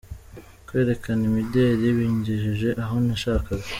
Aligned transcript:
Kwerekana 0.67 1.21
imideri 1.29 1.85
bingejeje 1.97 2.69
aho 2.83 2.95
nashakaga 3.05 3.67